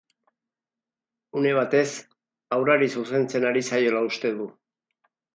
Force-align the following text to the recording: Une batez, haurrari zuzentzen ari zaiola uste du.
Une 1.41 1.51
batez, 1.57 1.89
haurrari 2.57 2.89
zuzentzen 3.01 3.45
ari 3.53 3.63
zaiola 3.73 4.01
uste 4.07 4.33
du. 4.39 4.49